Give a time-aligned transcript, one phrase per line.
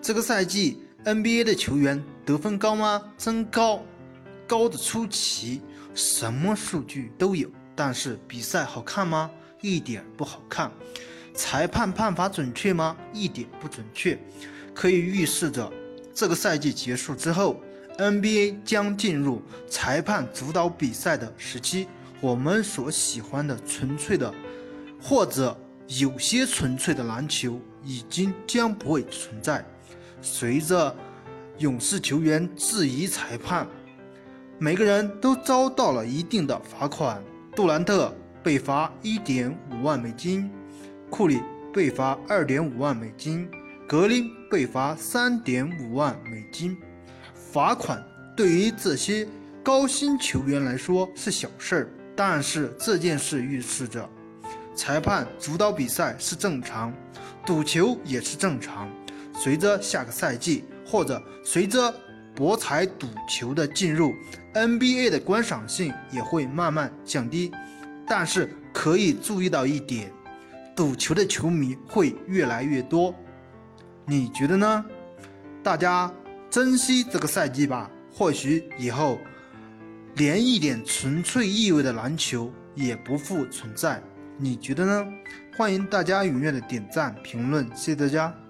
[0.00, 3.02] 这个赛季 NBA 的球员得分高吗？
[3.18, 3.84] 真高，
[4.46, 5.60] 高的出奇，
[5.94, 7.48] 什么数据都有。
[7.74, 9.30] 但是比赛好看吗？
[9.60, 10.70] 一点不好看。
[11.34, 12.96] 裁判判罚准确吗？
[13.12, 14.18] 一点不准确。
[14.74, 15.72] 可以预示着
[16.14, 17.60] 这个赛季结束之后
[17.98, 21.88] ，NBA 将进入裁判主导比赛的时期。
[22.20, 24.32] 我们所喜欢的纯粹的，
[25.00, 29.64] 或者有些纯粹的篮球，已经将不会存在。
[30.22, 30.94] 随着
[31.58, 33.66] 勇士球员质疑裁判，
[34.58, 37.22] 每个人都遭到了一定的罚款。
[37.54, 40.50] 杜兰特被罚一点五万美金，
[41.10, 41.42] 库里
[41.74, 43.46] 被罚二点五万美金，
[43.86, 46.74] 格林被罚三点五万美金。
[47.34, 48.02] 罚款
[48.34, 49.28] 对于这些
[49.62, 51.88] 高薪球员来说是小事儿。
[52.14, 54.08] 但是这件事预示着，
[54.74, 56.92] 裁判主导比赛是正常，
[57.44, 58.88] 赌球也是正常。
[59.42, 61.92] 随着下个赛季，或者随着
[62.32, 64.14] 博彩赌球的进入
[64.54, 67.50] ，NBA 的观赏性也会慢慢降低。
[68.06, 70.12] 但是可以注意到一点，
[70.76, 73.12] 赌球的球迷会越来越多。
[74.06, 74.84] 你觉得呢？
[75.60, 76.12] 大家
[76.48, 79.18] 珍惜这个赛季吧，或许以后。
[80.16, 83.98] 连一点纯粹意味的篮球也不复存在，
[84.36, 85.06] 你觉得呢？
[85.56, 88.41] 欢迎大家踊跃的点赞评论，谢谢大家。